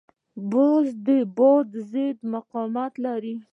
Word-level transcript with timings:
باز 0.51 0.87
د 1.05 1.07
باد 1.37 1.67
ضد 1.91 2.17
مقاومت 2.33 2.93
لري 3.05 3.35